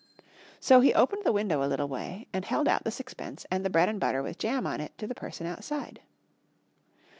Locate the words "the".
1.25-1.31, 2.85-2.89, 3.63-3.69, 5.05-5.13